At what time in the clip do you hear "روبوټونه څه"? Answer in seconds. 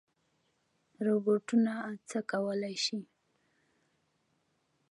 1.05-2.19